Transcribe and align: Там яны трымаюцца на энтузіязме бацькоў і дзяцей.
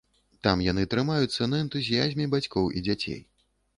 Там 0.45 0.61
яны 0.71 0.85
трымаюцца 0.93 1.47
на 1.51 1.59
энтузіязме 1.65 2.29
бацькоў 2.33 2.73
і 2.79 2.87
дзяцей. 2.89 3.21